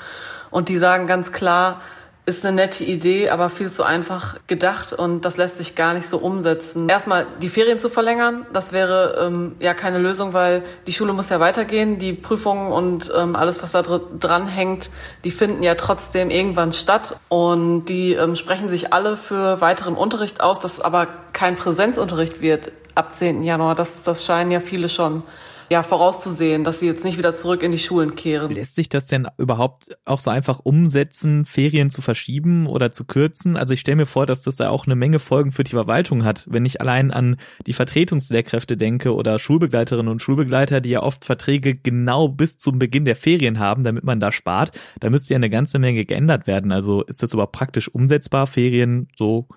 Und 0.51 0.69
die 0.69 0.77
sagen 0.77 1.07
ganz 1.07 1.31
klar, 1.31 1.81
ist 2.25 2.45
eine 2.45 2.55
nette 2.55 2.85
Idee, 2.85 3.29
aber 3.29 3.49
viel 3.49 3.69
zu 3.69 3.83
einfach 3.83 4.37
gedacht 4.47 4.93
und 4.93 5.25
das 5.25 5.35
lässt 5.35 5.57
sich 5.57 5.75
gar 5.75 5.93
nicht 5.93 6.07
so 6.07 6.19
umsetzen. 6.19 6.87
Erstmal 6.87 7.25
die 7.41 7.49
Ferien 7.49 7.79
zu 7.79 7.89
verlängern, 7.89 8.45
das 8.53 8.71
wäre 8.71 9.25
ähm, 9.25 9.55
ja 9.59 9.73
keine 9.73 9.97
Lösung, 9.97 10.31
weil 10.31 10.63
die 10.87 10.93
Schule 10.93 11.11
muss 11.11 11.29
ja 11.29 11.41
weitergehen. 11.41 11.99
Die 11.99 12.13
Prüfungen 12.13 12.71
und 12.71 13.11
ähm, 13.13 13.35
alles, 13.35 13.61
was 13.61 13.73
da 13.73 13.81
dran 13.81 14.47
hängt, 14.47 14.89
die 15.25 15.31
finden 15.31 15.63
ja 15.63 15.75
trotzdem 15.75 16.29
irgendwann 16.29 16.71
statt 16.71 17.17
und 17.27 17.85
die 17.85 18.13
ähm, 18.13 18.35
sprechen 18.37 18.69
sich 18.69 18.93
alle 18.93 19.17
für 19.17 19.59
weiteren 19.59 19.95
Unterricht 19.95 20.39
aus, 20.39 20.59
dass 20.59 20.79
aber 20.79 21.07
kein 21.33 21.57
Präsenzunterricht 21.57 22.39
wird 22.39 22.71
ab 22.95 23.13
10. 23.15 23.43
Januar. 23.43 23.75
Das, 23.75 24.03
das 24.03 24.25
scheinen 24.25 24.51
ja 24.51 24.59
viele 24.59 24.89
schon 24.89 25.23
ja, 25.69 25.81
vorauszusehen, 25.81 26.63
dass 26.63 26.79
sie 26.79 26.85
jetzt 26.85 27.03
nicht 27.03 27.17
wieder 27.17 27.33
zurück 27.33 27.63
in 27.63 27.71
die 27.71 27.77
Schulen 27.77 28.15
kehren. 28.15 28.51
Lässt 28.51 28.75
sich 28.75 28.89
das 28.89 29.05
denn 29.05 29.27
überhaupt 29.37 29.97
auch 30.05 30.19
so 30.19 30.29
einfach 30.29 30.59
umsetzen, 30.59 31.45
Ferien 31.45 31.89
zu 31.89 32.01
verschieben 32.01 32.67
oder 32.67 32.91
zu 32.91 33.05
kürzen? 33.05 33.57
Also 33.57 33.73
ich 33.73 33.79
stelle 33.79 33.97
mir 33.97 34.05
vor, 34.05 34.25
dass 34.25 34.41
das 34.41 34.55
da 34.57 34.69
auch 34.69 34.85
eine 34.85 34.95
Menge 34.95 35.19
Folgen 35.19 35.51
für 35.51 35.63
die 35.63 35.71
Verwaltung 35.71 36.25
hat. 36.25 36.45
Wenn 36.49 36.65
ich 36.65 36.81
allein 36.81 37.11
an 37.11 37.37
die 37.65 37.73
Vertretungslehrkräfte 37.73 38.77
denke 38.77 39.15
oder 39.15 39.39
Schulbegleiterinnen 39.39 40.11
und 40.11 40.21
Schulbegleiter, 40.21 40.81
die 40.81 40.91
ja 40.91 41.01
oft 41.01 41.25
Verträge 41.25 41.75
genau 41.75 42.27
bis 42.27 42.57
zum 42.57 42.77
Beginn 42.77 43.05
der 43.05 43.15
Ferien 43.15 43.57
haben, 43.57 43.83
damit 43.83 44.03
man 44.03 44.19
da 44.19 44.31
spart, 44.31 44.79
da 44.99 45.09
müsste 45.09 45.33
ja 45.33 45.37
eine 45.37 45.49
ganze 45.49 45.79
Menge 45.79 46.05
geändert 46.05 46.45
werden. 46.45 46.71
Also 46.71 47.03
ist 47.03 47.23
das 47.23 47.33
überhaupt 47.33 47.53
praktisch 47.53 47.87
umsetzbar, 47.87 48.47
Ferien 48.47 49.07
so 49.15 49.47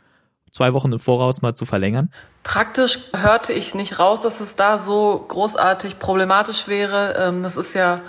zwei 0.56 0.72
Wochen 0.72 0.90
im 0.90 0.98
Voraus 0.98 1.42
mal 1.42 1.54
zu 1.54 1.66
verlängern? 1.66 2.10
Praktisch 2.42 2.98
hörte 3.14 3.52
ich 3.52 3.74
nicht 3.74 3.98
raus, 3.98 4.22
dass 4.22 4.40
es 4.40 4.56
da 4.56 4.78
so 4.78 5.24
großartig 5.28 5.98
problematisch 5.98 6.66
wäre. 6.66 7.14
Ähm, 7.18 7.42
das 7.42 7.56
ist 7.56 7.74
ja 7.74 8.00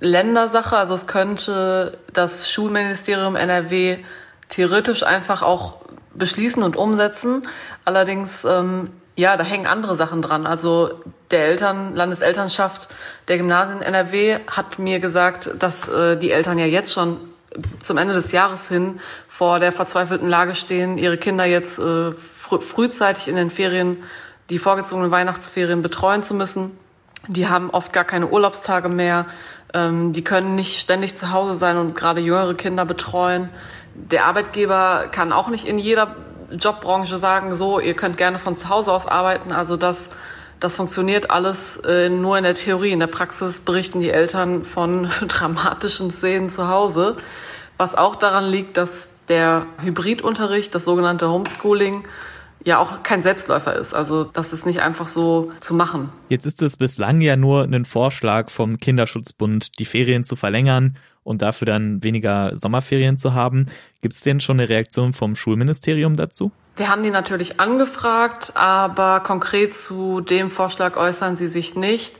Ländersache, 0.00 0.76
also 0.76 0.94
es 0.94 1.06
könnte 1.06 1.98
das 2.12 2.50
Schulministerium 2.50 3.36
NRW 3.36 3.98
theoretisch 4.48 5.02
einfach 5.02 5.42
auch 5.42 5.74
beschließen 6.14 6.62
und 6.62 6.76
umsetzen. 6.76 7.42
Allerdings, 7.84 8.44
ähm, 8.44 8.90
ja, 9.16 9.36
da 9.36 9.44
hängen 9.44 9.66
andere 9.66 9.94
Sachen 9.94 10.22
dran. 10.22 10.46
Also 10.46 10.90
der 11.30 11.46
Eltern, 11.46 11.94
Landeselternschaft 11.94 12.88
der 13.28 13.38
Gymnasien 13.38 13.82
NRW 13.82 14.38
hat 14.48 14.78
mir 14.78 14.98
gesagt, 15.00 15.50
dass 15.58 15.88
äh, 15.88 16.16
die 16.16 16.30
Eltern 16.30 16.58
ja 16.58 16.66
jetzt 16.66 16.92
schon 16.92 17.18
zum 17.82 17.96
Ende 17.96 18.14
des 18.14 18.32
Jahres 18.32 18.68
hin 18.68 19.00
vor 19.28 19.58
der 19.58 19.72
verzweifelten 19.72 20.28
Lage 20.28 20.54
stehen, 20.54 20.98
ihre 20.98 21.16
Kinder 21.16 21.44
jetzt 21.44 21.78
äh, 21.78 22.12
fr 22.12 22.60
frühzeitig 22.60 23.28
in 23.28 23.36
den 23.36 23.50
Ferien, 23.50 24.02
die 24.50 24.58
vorgezogenen 24.58 25.10
Weihnachtsferien 25.10 25.82
betreuen 25.82 26.22
zu 26.22 26.34
müssen. 26.34 26.76
Die 27.26 27.48
haben 27.48 27.70
oft 27.70 27.92
gar 27.92 28.04
keine 28.04 28.28
Urlaubstage 28.28 28.88
mehr. 28.88 29.26
Ähm, 29.74 30.12
die 30.12 30.24
können 30.24 30.54
nicht 30.54 30.80
ständig 30.80 31.16
zu 31.16 31.32
Hause 31.32 31.54
sein 31.54 31.76
und 31.76 31.94
gerade 31.94 32.20
jüngere 32.20 32.54
Kinder 32.54 32.84
betreuen. 32.84 33.48
Der 33.94 34.26
Arbeitgeber 34.26 35.06
kann 35.10 35.32
auch 35.32 35.48
nicht 35.48 35.66
in 35.66 35.78
jeder 35.78 36.16
Jobbranche 36.50 37.18
sagen, 37.18 37.54
so, 37.54 37.80
ihr 37.80 37.94
könnt 37.94 38.16
gerne 38.16 38.38
von 38.38 38.54
zu 38.54 38.68
Hause 38.68 38.92
aus 38.92 39.06
arbeiten. 39.06 39.52
Also 39.52 39.76
das, 39.76 40.10
das 40.60 40.76
funktioniert 40.76 41.30
alles 41.30 41.76
äh, 41.78 42.08
nur 42.08 42.36
in 42.36 42.44
der 42.44 42.54
Theorie. 42.54 42.92
In 42.92 43.00
der 43.00 43.06
Praxis 43.06 43.60
berichten 43.60 44.00
die 44.00 44.10
Eltern 44.10 44.64
von 44.64 45.08
dramatischen 45.28 46.10
Szenen 46.10 46.48
zu 46.48 46.68
Hause. 46.68 47.16
Was 47.76 47.94
auch 47.94 48.16
daran 48.16 48.44
liegt, 48.44 48.76
dass 48.76 49.10
der 49.28 49.66
Hybridunterricht, 49.80 50.74
das 50.74 50.84
sogenannte 50.84 51.30
Homeschooling, 51.30 52.04
ja 52.64 52.78
auch 52.78 53.02
kein 53.02 53.20
Selbstläufer 53.20 53.74
ist. 53.74 53.94
Also 53.94 54.24
das 54.24 54.52
ist 54.52 54.66
nicht 54.66 54.80
einfach 54.80 55.08
so 55.08 55.50
zu 55.60 55.74
machen. 55.74 56.10
Jetzt 56.28 56.46
ist 56.46 56.62
es 56.62 56.76
bislang 56.76 57.20
ja 57.20 57.36
nur 57.36 57.64
ein 57.64 57.84
Vorschlag 57.84 58.50
vom 58.50 58.78
Kinderschutzbund, 58.78 59.78
die 59.78 59.84
Ferien 59.84 60.24
zu 60.24 60.36
verlängern 60.36 60.96
und 61.22 61.42
dafür 61.42 61.66
dann 61.66 62.02
weniger 62.02 62.56
Sommerferien 62.56 63.18
zu 63.18 63.34
haben. 63.34 63.66
Gibt 64.00 64.14
es 64.14 64.22
denn 64.22 64.40
schon 64.40 64.58
eine 64.58 64.68
Reaktion 64.68 65.12
vom 65.12 65.34
Schulministerium 65.34 66.16
dazu? 66.16 66.50
Wir 66.76 66.88
haben 66.88 67.02
die 67.02 67.10
natürlich 67.10 67.60
angefragt, 67.60 68.52
aber 68.54 69.20
konkret 69.20 69.74
zu 69.74 70.20
dem 70.20 70.50
Vorschlag 70.50 70.96
äußern 70.96 71.36
sie 71.36 71.48
sich 71.48 71.74
nicht. 71.74 72.14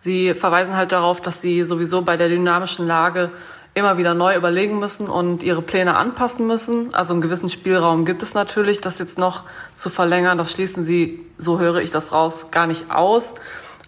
Sie 0.00 0.34
verweisen 0.34 0.76
halt 0.76 0.92
darauf, 0.92 1.20
dass 1.20 1.40
sie 1.40 1.62
sowieso 1.64 2.02
bei 2.02 2.16
der 2.16 2.28
dynamischen 2.28 2.86
Lage 2.86 3.30
immer 3.74 3.96
wieder 3.96 4.14
neu 4.14 4.36
überlegen 4.36 4.78
müssen 4.78 5.08
und 5.08 5.42
ihre 5.42 5.62
Pläne 5.62 5.96
anpassen 5.96 6.46
müssen. 6.46 6.92
Also 6.94 7.14
einen 7.14 7.22
gewissen 7.22 7.48
Spielraum 7.48 8.04
gibt 8.04 8.22
es 8.22 8.34
natürlich, 8.34 8.80
das 8.80 8.98
jetzt 8.98 9.18
noch 9.18 9.44
zu 9.76 9.88
verlängern. 9.88 10.36
Das 10.36 10.52
schließen 10.52 10.82
sie, 10.82 11.24
so 11.38 11.58
höre 11.58 11.80
ich 11.80 11.90
das 11.90 12.12
raus, 12.12 12.48
gar 12.50 12.66
nicht 12.66 12.90
aus. 12.90 13.34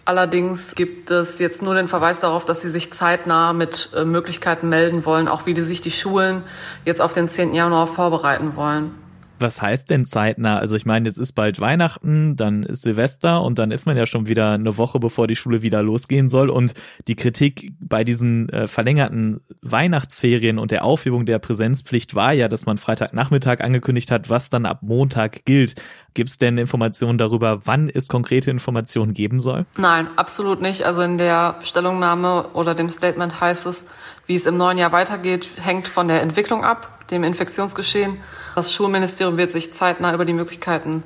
Allerdings 0.03 0.75
gibt 0.75 1.09
es 1.09 1.39
jetzt 1.39 1.61
nur 1.63 1.73
den 1.73 1.87
Verweis 1.87 2.19
darauf, 2.19 2.45
dass 2.45 2.61
sie 2.61 2.69
sich 2.69 2.93
zeitnah 2.93 3.53
mit 3.53 3.89
äh, 3.95 4.05
Möglichkeiten 4.05 4.69
melden 4.69 5.03
wollen, 5.05 5.27
auch 5.27 5.47
wie 5.47 5.55
die 5.55 5.63
sich 5.63 5.81
die 5.81 5.91
Schulen 5.91 6.43
jetzt 6.83 7.01
auf 7.01 7.13
den 7.13 7.27
10. 7.27 7.55
Januar 7.55 7.87
vorbereiten 7.87 8.55
wollen. 8.55 9.04
Was 9.39 9.61
heißt 9.61 9.89
denn 9.89 10.05
zeitnah? 10.05 10.57
Also 10.57 10.75
ich 10.75 10.85
meine, 10.85 11.07
jetzt 11.07 11.17
ist 11.17 11.33
bald 11.33 11.59
Weihnachten, 11.59 12.35
dann 12.35 12.63
ist 12.63 12.83
Silvester 12.83 13.41
und 13.41 13.59
dann 13.59 13.71
ist 13.71 13.85
man 13.85 13.97
ja 13.97 14.05
schon 14.05 14.27
wieder 14.27 14.51
eine 14.51 14.77
Woche, 14.77 14.99
bevor 14.99 15.27
die 15.27 15.35
Schule 15.35 15.61
wieder 15.61 15.83
losgehen 15.83 16.29
soll. 16.29 16.49
Und 16.49 16.73
die 17.07 17.15
Kritik 17.15 17.73
bei 17.79 18.03
diesen 18.03 18.49
äh, 18.49 18.67
verlängerten 18.67 19.41
Weihnachtsferien 19.61 20.57
und 20.57 20.71
der 20.71 20.85
Aufhebung 20.85 21.25
der 21.25 21.39
Präsenzpflicht 21.39 22.15
war 22.15 22.33
ja, 22.33 22.47
dass 22.47 22.65
man 22.65 22.77
Freitagnachmittag 22.77 23.59
angekündigt 23.61 24.11
hat, 24.11 24.29
was 24.29 24.49
dann 24.49 24.65
ab 24.65 24.79
Montag 24.81 25.45
gilt. 25.45 25.75
Gibt 26.13 26.29
es 26.29 26.37
denn 26.37 26.57
Informationen 26.57 27.17
darüber, 27.17 27.65
wann 27.65 27.89
es 27.89 28.07
konkrete 28.07 28.49
Informationen 28.49 29.13
geben 29.13 29.41
soll? 29.41 29.65
Nein, 29.75 30.07
absolut 30.15 30.61
nicht. 30.61 30.83
Also 30.83 31.01
in 31.01 31.17
der 31.17 31.59
Stellungnahme 31.61 32.47
oder 32.53 32.73
dem 32.73 32.89
Statement 32.89 33.41
heißt 33.41 33.65
es, 33.65 33.87
wie 34.25 34.35
es 34.35 34.45
im 34.45 34.55
neuen 34.55 34.77
Jahr 34.77 34.93
weitergeht, 34.93 35.49
hängt 35.57 35.89
von 35.89 36.07
der 36.07 36.21
Entwicklung 36.21 36.63
ab, 36.63 36.94
dem 37.11 37.23
Infektionsgeschehen. 37.23 38.17
Das 38.55 38.73
Schulministerium 38.73 39.37
wird 39.37 39.51
sich 39.51 39.73
zeitnah 39.73 40.13
über 40.13 40.25
die 40.25 40.33
Möglichkeiten 40.33 41.03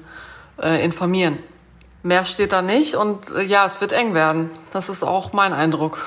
äh, 0.61 0.83
informieren. 0.83 1.39
Mehr 2.03 2.23
steht 2.23 2.53
da 2.53 2.61
nicht 2.61 2.95
und 2.95 3.29
äh, 3.31 3.43
ja, 3.43 3.65
es 3.65 3.81
wird 3.81 3.91
eng 3.91 4.13
werden. 4.13 4.49
Das 4.71 4.89
ist 4.89 5.03
auch 5.03 5.33
mein 5.33 5.53
Eindruck. 5.53 6.05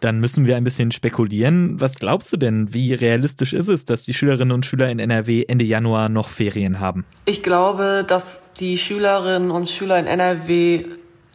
Dann 0.00 0.18
müssen 0.18 0.46
wir 0.46 0.56
ein 0.56 0.64
bisschen 0.64 0.92
spekulieren. 0.92 1.78
Was 1.78 1.94
glaubst 1.94 2.32
du 2.32 2.38
denn, 2.38 2.72
wie 2.72 2.94
realistisch 2.94 3.52
ist 3.52 3.68
es, 3.68 3.84
dass 3.84 4.02
die 4.02 4.14
Schülerinnen 4.14 4.52
und 4.52 4.64
Schüler 4.64 4.88
in 4.88 4.98
NRW 4.98 5.44
Ende 5.46 5.64
Januar 5.66 6.08
noch 6.08 6.30
Ferien 6.30 6.80
haben? 6.80 7.04
Ich 7.26 7.42
glaube, 7.42 8.04
dass 8.06 8.54
die 8.54 8.78
Schülerinnen 8.78 9.50
und 9.50 9.68
Schüler 9.68 9.98
in 9.98 10.06
NRW 10.06 10.86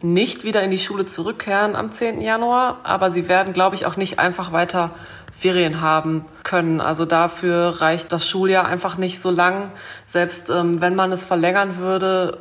nicht 0.02 0.44
wieder 0.44 0.62
in 0.64 0.72
die 0.72 0.80
Schule 0.80 1.06
zurückkehren 1.06 1.76
am 1.76 1.92
10. 1.92 2.22
Januar, 2.22 2.80
aber 2.84 3.12
sie 3.12 3.28
werden, 3.28 3.54
glaube 3.54 3.76
ich, 3.76 3.86
auch 3.86 3.98
nicht 3.98 4.20
einfach 4.20 4.52
weiter 4.52 4.92
Ferien 5.32 5.82
haben 5.82 6.26
können. 6.44 6.80
Also 6.80 7.06
dafür 7.06 7.82
reicht 7.82 8.12
das 8.12 8.28
Schuljahr 8.28 8.66
einfach 8.66 8.98
nicht 8.98 9.20
so 9.20 9.32
lang. 9.32 9.72
Selbst 10.06 10.50
ähm, 10.50 10.80
wenn 10.82 10.96
man 10.96 11.12
es 11.12 11.24
verlängern 11.24 11.78
würde, 11.78 12.40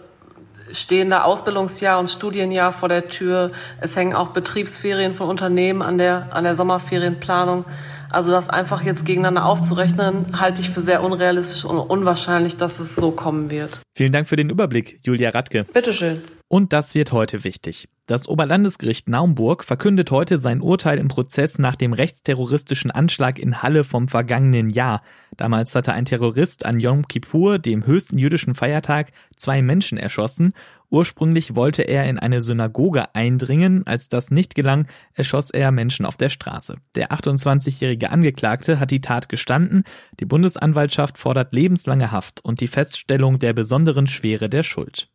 stehen 0.70 1.10
da 1.10 1.22
Ausbildungsjahr 1.22 1.98
und 1.98 2.10
Studienjahr 2.10 2.72
vor 2.72 2.88
der 2.88 3.08
Tür. 3.08 3.50
Es 3.80 3.96
hängen 3.96 4.14
auch 4.14 4.28
Betriebsferien 4.28 5.12
von 5.12 5.28
Unternehmen 5.28 5.82
an 5.82 5.98
der, 5.98 6.28
an 6.30 6.44
der 6.44 6.54
Sommerferienplanung. 6.54 7.64
Also 8.10 8.30
das 8.30 8.48
einfach 8.48 8.82
jetzt 8.82 9.04
gegeneinander 9.04 9.44
aufzurechnen, 9.44 10.38
halte 10.38 10.60
ich 10.60 10.70
für 10.70 10.80
sehr 10.80 11.02
unrealistisch 11.02 11.64
und 11.64 11.78
unwahrscheinlich, 11.78 12.56
dass 12.56 12.78
es 12.78 12.94
so 12.94 13.10
kommen 13.10 13.50
wird. 13.50 13.80
Vielen 13.96 14.10
Dank 14.10 14.26
für 14.26 14.34
den 14.34 14.50
Überblick, 14.50 14.98
Julia 15.04 15.30
Radke. 15.30 15.62
Bitteschön. 15.72 16.20
Und 16.48 16.72
das 16.72 16.96
wird 16.96 17.12
heute 17.12 17.44
wichtig. 17.44 17.88
Das 18.06 18.28
Oberlandesgericht 18.28 19.08
Naumburg 19.08 19.64
verkündet 19.64 20.10
heute 20.10 20.38
sein 20.38 20.60
Urteil 20.60 20.98
im 20.98 21.08
Prozess 21.08 21.58
nach 21.58 21.74
dem 21.74 21.92
rechtsterroristischen 21.92 22.90
Anschlag 22.90 23.38
in 23.38 23.62
Halle 23.62 23.82
vom 23.82 24.08
vergangenen 24.08 24.68
Jahr. 24.68 25.02
Damals 25.36 25.74
hatte 25.74 25.92
ein 25.94 26.04
Terrorist 26.04 26.66
an 26.66 26.80
Yom 26.80 27.08
Kippur, 27.08 27.58
dem 27.58 27.86
höchsten 27.86 28.18
jüdischen 28.18 28.54
Feiertag, 28.54 29.12
zwei 29.36 29.62
Menschen 29.62 29.96
erschossen. 29.96 30.52
Ursprünglich 30.90 31.56
wollte 31.56 31.82
er 31.82 32.04
in 32.04 32.20
eine 32.20 32.40
Synagoge 32.40 33.14
eindringen. 33.16 33.84
Als 33.84 34.08
das 34.08 34.30
nicht 34.30 34.54
gelang, 34.54 34.86
erschoss 35.14 35.50
er 35.50 35.72
Menschen 35.72 36.06
auf 36.06 36.16
der 36.16 36.28
Straße. 36.28 36.76
Der 36.94 37.10
28-jährige 37.10 38.10
Angeklagte 38.10 38.78
hat 38.78 38.92
die 38.92 39.00
Tat 39.00 39.28
gestanden. 39.28 39.82
Die 40.20 40.24
Bundesanwaltschaft 40.24 41.18
fordert 41.18 41.52
lebenslange 41.52 42.12
Haft 42.12 42.44
und 42.44 42.60
die 42.60 42.68
Feststellung 42.68 43.40
der 43.40 43.54
besonderen 43.84 44.06
Schwere 44.06 44.48
der 44.48 44.62
Schuld. 44.62 45.10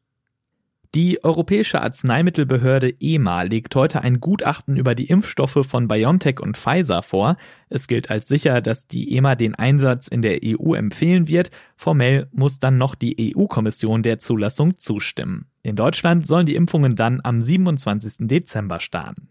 Die 0.95 1.23
Europäische 1.23 1.81
Arzneimittelbehörde 1.81 2.93
EMA 2.99 3.43
legt 3.43 3.75
heute 3.75 4.03
ein 4.03 4.19
Gutachten 4.19 4.75
über 4.77 4.93
die 4.95 5.05
Impfstoffe 5.05 5.65
von 5.67 5.87
BioNTech 5.87 6.39
und 6.39 6.55
Pfizer 6.55 7.01
vor. 7.01 7.37
Es 7.69 7.87
gilt 7.87 8.11
als 8.11 8.27
sicher, 8.27 8.61
dass 8.61 8.87
die 8.87 9.15
EMA 9.15 9.35
den 9.35 9.55
Einsatz 9.55 10.07
in 10.07 10.21
der 10.21 10.39
EU 10.43 10.73
empfehlen 10.73 11.27
wird. 11.27 11.49
Formell 11.75 12.27
muss 12.31 12.59
dann 12.59 12.77
noch 12.77 12.95
die 12.95 13.35
EU-Kommission 13.35 14.03
der 14.03 14.19
Zulassung 14.19 14.77
zustimmen. 14.77 15.45
In 15.63 15.75
Deutschland 15.75 16.27
sollen 16.27 16.45
die 16.47 16.55
Impfungen 16.55 16.95
dann 16.95 17.21
am 17.23 17.41
27. 17.41 18.27
Dezember 18.27 18.79
starten. 18.79 19.29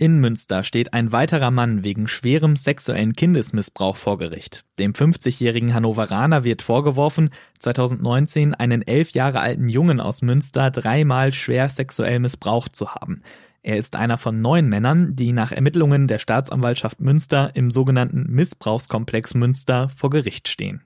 In 0.00 0.18
Münster 0.18 0.62
steht 0.62 0.94
ein 0.94 1.12
weiterer 1.12 1.50
Mann 1.50 1.84
wegen 1.84 2.08
schwerem 2.08 2.56
sexuellen 2.56 3.12
Kindesmissbrauch 3.12 3.96
vor 3.96 4.16
Gericht. 4.16 4.64
Dem 4.78 4.94
50-jährigen 4.94 5.74
Hannoveraner 5.74 6.42
wird 6.42 6.62
vorgeworfen, 6.62 7.28
2019 7.58 8.54
einen 8.54 8.80
elf 8.80 9.10
Jahre 9.10 9.40
alten 9.40 9.68
Jungen 9.68 10.00
aus 10.00 10.22
Münster 10.22 10.70
dreimal 10.70 11.34
schwer 11.34 11.68
sexuell 11.68 12.18
missbraucht 12.18 12.74
zu 12.74 12.94
haben. 12.94 13.20
Er 13.62 13.76
ist 13.76 13.94
einer 13.94 14.16
von 14.16 14.40
neun 14.40 14.70
Männern, 14.70 15.16
die 15.16 15.34
nach 15.34 15.52
Ermittlungen 15.52 16.08
der 16.08 16.18
Staatsanwaltschaft 16.18 17.02
Münster 17.02 17.50
im 17.52 17.70
sogenannten 17.70 18.24
Missbrauchskomplex 18.30 19.34
Münster 19.34 19.90
vor 19.94 20.08
Gericht 20.08 20.48
stehen. 20.48 20.80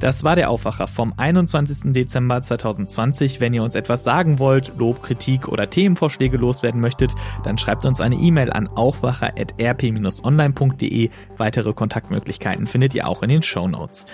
Das 0.00 0.24
war 0.24 0.34
der 0.34 0.50
Aufwacher 0.50 0.86
vom 0.86 1.12
21. 1.16 1.92
Dezember 1.92 2.40
2020. 2.40 3.42
Wenn 3.42 3.52
ihr 3.52 3.62
uns 3.62 3.74
etwas 3.74 4.02
sagen 4.02 4.38
wollt, 4.38 4.72
Lob, 4.78 5.02
Kritik 5.02 5.48
oder 5.48 5.68
Themenvorschläge 5.68 6.38
loswerden 6.38 6.80
möchtet, 6.80 7.14
dann 7.44 7.58
schreibt 7.58 7.84
uns 7.84 8.00
eine 8.00 8.16
E-Mail 8.16 8.50
an 8.50 8.66
aufwacher.rp-online.de. 8.66 11.10
Weitere 11.36 11.74
Kontaktmöglichkeiten 11.74 12.66
findet 12.66 12.94
ihr 12.94 13.06
auch 13.06 13.22
in 13.22 13.28
den 13.28 13.42
Show 13.42 13.68
Notes. 13.68 14.06